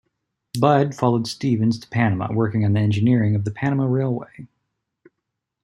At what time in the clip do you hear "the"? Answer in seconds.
2.73-2.79, 3.45-3.51